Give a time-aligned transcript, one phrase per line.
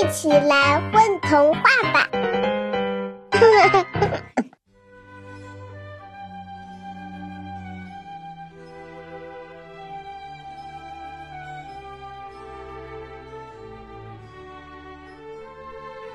[0.00, 1.60] 一起来问童话
[1.92, 2.08] 吧！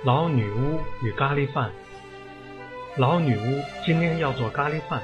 [0.04, 1.70] 老女巫与咖喱饭。
[2.98, 5.04] 老女巫今天要做咖喱饭，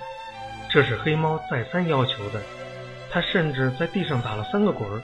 [0.71, 2.41] 这是黑猫再三要求的。
[3.11, 5.03] 她甚至在地上打了三个滚儿，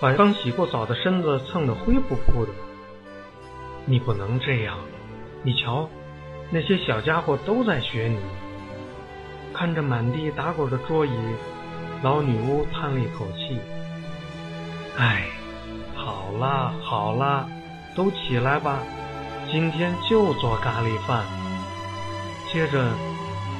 [0.00, 2.52] 把刚洗过澡的身子蹭得灰扑扑的。
[3.86, 4.76] 你不能这样，
[5.42, 5.88] 你瞧，
[6.50, 8.18] 那些小家伙都在学你。
[9.52, 11.10] 看着满地打滚的桌椅，
[12.02, 13.58] 老女巫叹了一口气
[14.96, 15.24] ：“唉，
[15.94, 17.48] 好啦好啦，
[17.94, 18.78] 都起来吧，
[19.50, 21.24] 今天就做咖喱饭。”
[22.52, 22.92] 接着，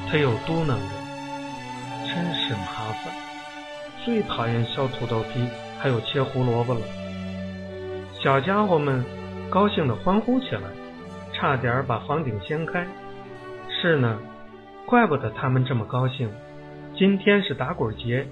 [0.09, 0.75] 他又嘟囔着
[2.07, 3.13] ：“真是麻烦，
[4.05, 5.47] 最讨厌削土豆皮，
[5.79, 6.81] 还有切胡萝卜了。”
[8.23, 9.05] 小家伙们
[9.51, 10.63] 高兴地欢呼起来，
[11.33, 12.87] 差点把房顶掀开。
[13.69, 14.17] 是呢，
[14.87, 16.31] 怪不得他们这么高兴。
[16.97, 18.25] 今天是打滚节，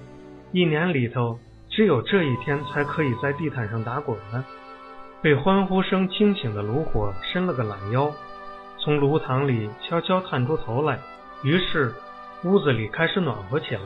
[0.53, 1.37] 一年里头
[1.69, 4.45] 只有这一天才可以在地毯上打滚呢。
[5.21, 8.09] 被欢呼声惊醒的炉火伸了个懒腰。
[8.77, 10.97] 从炉膛里悄悄探出头来，
[11.43, 11.93] 于是
[12.45, 13.81] 屋子里开始暖和起来。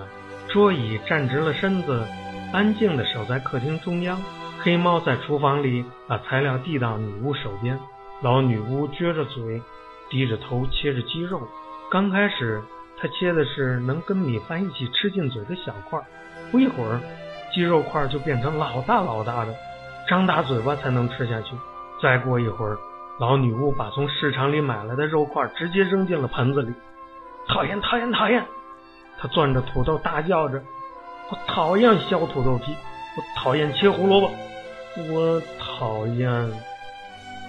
[0.50, 2.06] 桌椅站直了身子，
[2.54, 4.22] 安静地守在客厅中央。
[4.64, 7.78] 黑猫在厨房里把材料递到女巫手边。
[8.22, 9.62] 老女巫撅着嘴，
[10.10, 11.42] 低着头切着鸡肉。
[11.92, 12.64] 刚开始，
[12.98, 16.00] 她切的是能跟米饭一起吃进嘴的小块，
[16.50, 17.02] 不一会儿，
[17.54, 19.54] 鸡肉块就变成老大老大的，
[20.10, 21.56] 张大嘴巴才能吃下去。
[22.02, 22.78] 再过一会儿。
[23.20, 26.74] 老女巫把从市场里买来的肉块直接扔进了盆子里。
[27.48, 28.44] 讨厌，讨厌，讨厌！
[29.20, 30.64] 她攥着土豆大叫着
[31.30, 32.74] ：“我讨厌削土豆皮，
[33.16, 34.32] 我讨厌切胡萝卜，
[35.10, 36.52] 我讨厌……”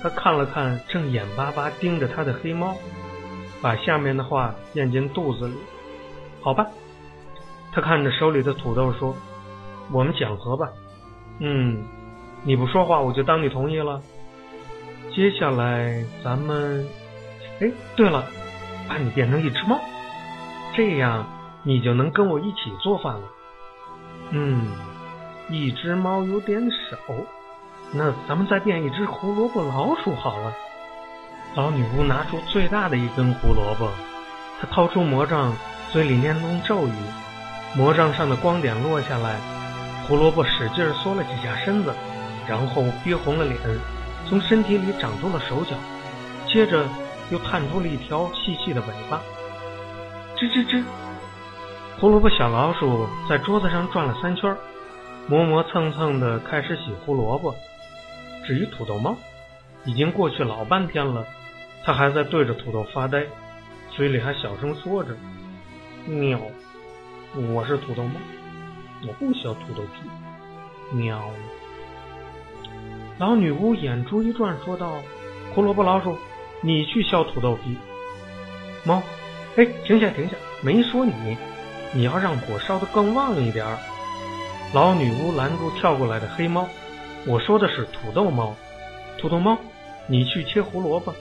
[0.02, 2.76] 他看了看正眼巴巴盯着他的黑猫，
[3.62, 5.54] 把下面的话咽进肚子里。
[6.42, 6.66] 好吧，
[7.72, 9.16] 他看着手里的土豆说
[9.90, 10.68] ：“我们讲和吧。
[11.38, 11.82] 嗯，
[12.42, 14.02] 你不说话，我就当你同意了。”
[15.14, 16.86] 接下来咱们，
[17.60, 18.26] 哎，对了，
[18.88, 19.80] 把你变成一只猫，
[20.74, 21.24] 这样
[21.62, 23.22] 你就能跟我一起做饭了。
[24.32, 24.72] 嗯，
[25.48, 26.98] 一只猫有点少，
[27.96, 30.52] 那咱们再变一只胡萝卜老鼠好了。
[31.54, 33.88] 老女巫拿出最大的一根胡萝卜，
[34.60, 35.54] 她掏出魔杖，
[35.92, 36.92] 嘴里念动咒语，
[37.76, 39.36] 魔杖上的光点落下来，
[40.08, 41.94] 胡萝卜使劲缩了几下身子，
[42.48, 43.56] 然后憋红了脸。
[44.28, 45.76] 从身体里长出了手脚，
[46.48, 46.88] 接着
[47.30, 49.20] 又探出了一条细细的尾巴。
[50.36, 50.82] 吱吱吱，
[52.00, 54.56] 胡萝卜小老鼠在桌子上转了三圈，
[55.28, 57.54] 磨磨蹭蹭的开始洗胡萝卜。
[58.46, 59.16] 至于土豆猫，
[59.84, 61.26] 已经过去老半天了，
[61.84, 63.24] 它还在对着土豆发呆，
[63.90, 65.16] 嘴里还小声说着
[66.06, 66.38] ：“喵，
[67.52, 68.12] 我是土豆猫，
[69.06, 70.08] 我不削土豆皮。”
[70.96, 71.30] 喵。
[73.18, 75.00] 老女巫眼珠一转，说道
[75.54, 76.18] ：“胡萝卜老鼠，
[76.60, 77.76] 你去削土豆皮。”
[78.84, 79.02] 猫，
[79.56, 80.36] 哎，停下，停下！
[80.62, 81.36] 没说你，
[81.92, 83.78] 你要让火烧得更旺一点儿。
[84.74, 86.68] 老女巫拦住跳过来的黑猫
[87.26, 88.54] ：“我说的是土豆猫，
[89.18, 89.58] 土豆猫，
[90.06, 91.14] 你去切胡萝卜。”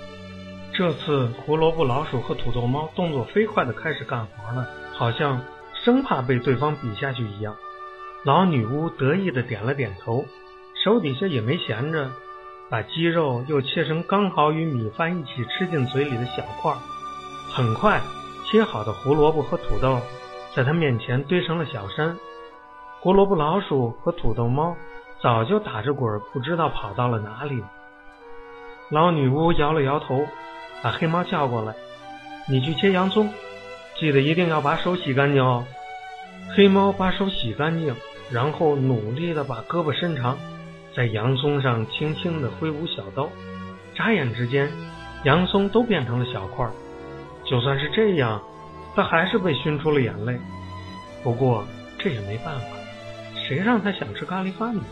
[0.74, 5.42] 这次胡萝卜老鼠和土豆猫动作飞快地开始干活了，好像
[5.86, 7.56] 生怕被对方比下去一样。
[8.24, 10.26] 老女巫得意地点了点头。
[10.84, 12.10] 手底下也没闲着，
[12.70, 16.74] 把鸡肉又切成刚好与米饭一起吃进嘴里的小块。
[17.50, 18.02] 很快，
[18.52, 20.02] 切好的胡萝卜和土豆
[20.54, 22.18] 在他面前堆成了小山。
[23.00, 24.76] 胡萝卜老鼠和土豆猫
[25.24, 27.64] 早就打着滚，不知道跑到了哪里。
[28.90, 30.28] 老女巫摇了摇头，
[30.82, 31.74] 把黑猫叫过来
[32.50, 33.32] ：“你去切洋葱，
[33.98, 35.66] 记得一定要把手洗干净哦。”
[36.54, 37.96] 黑猫把手洗干净，
[38.30, 40.38] 然后努力的把胳膊伸长。
[40.94, 43.30] 在洋葱上轻轻地挥舞小刀，
[43.96, 44.70] 眨眼之间，
[45.24, 46.72] 洋葱都变成了小块儿。
[47.46, 48.44] 就算是这样，
[48.94, 50.38] 他还是被熏出了眼泪。
[51.24, 51.64] 不过
[51.98, 52.68] 这也没办法，
[53.36, 54.84] 谁让他想吃咖喱饭呢？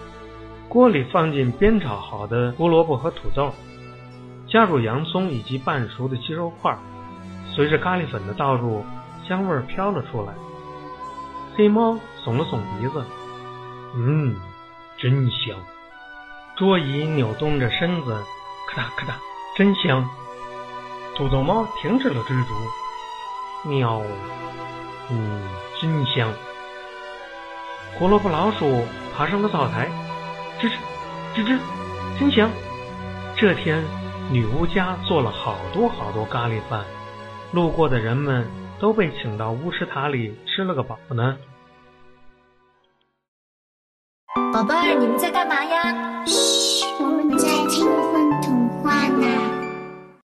[0.72, 3.54] 锅里放进煸炒好的胡萝卜和土豆，
[4.48, 6.74] 加入洋葱以及半熟的鸡肉块，
[7.54, 8.86] 随着咖喱粉的倒入，
[9.28, 10.34] 香味飘了出来。
[11.58, 13.04] 黑猫耸了耸鼻子，
[13.98, 14.34] 嗯，
[14.98, 15.58] 真香。
[16.56, 18.18] 桌椅扭动着身子，
[18.70, 19.16] 咔嗒咔嗒，
[19.58, 20.10] 真香。
[21.18, 24.02] 土豆猫停止了追逐，喵，
[25.10, 25.50] 嗯，
[25.82, 26.32] 真香。
[28.00, 29.92] 胡萝卜老鼠爬上了灶台，
[30.62, 30.74] 吱吱
[31.34, 31.60] 吱吱
[32.20, 32.48] 真香
[33.36, 33.84] 这天
[34.32, 36.86] 女巫家做了好多好多咖喱饭
[37.52, 38.48] 路过的人们
[38.80, 41.36] 都被请到巫师塔里吃了个饱呢。
[44.54, 46.26] 宝贝儿你们在干嘛呀？
[46.28, 49.51] 嘘我们在听风筒话呢。